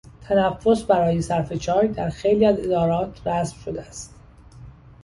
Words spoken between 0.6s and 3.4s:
برای صرف چای در خیلی از ادارات